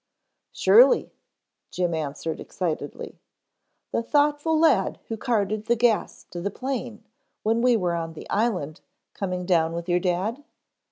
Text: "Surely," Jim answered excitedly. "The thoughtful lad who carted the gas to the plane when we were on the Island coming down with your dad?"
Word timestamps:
"Surely," 0.51 1.11
Jim 1.69 1.93
answered 1.93 2.39
excitedly. 2.39 3.19
"The 3.91 4.01
thoughtful 4.01 4.57
lad 4.57 4.97
who 5.09 5.15
carted 5.15 5.67
the 5.67 5.75
gas 5.75 6.23
to 6.31 6.41
the 6.41 6.49
plane 6.49 7.03
when 7.43 7.61
we 7.61 7.77
were 7.77 7.93
on 7.93 8.13
the 8.13 8.27
Island 8.27 8.81
coming 9.13 9.45
down 9.45 9.73
with 9.73 9.87
your 9.87 9.99
dad?" 9.99 10.43